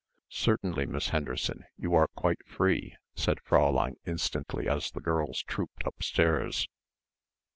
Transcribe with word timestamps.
"Certainly, 0.31 0.87
Miss 0.87 1.09
Henderson, 1.09 1.63
you 1.77 1.93
are 1.93 2.07
quite 2.15 2.43
free," 2.47 2.95
said 3.13 3.37
Fräulein 3.47 3.97
instantly 4.03 4.67
as 4.67 4.89
the 4.89 4.99
girls 4.99 5.43
trooped 5.43 5.83
upstairs. 5.85 6.67